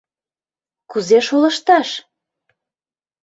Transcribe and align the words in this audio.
Кузе 0.91 1.19
шолышташ?.. 1.27 1.89